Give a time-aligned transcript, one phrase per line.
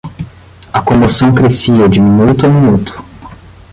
[0.73, 3.03] A comoção crescia de minuto a minuto.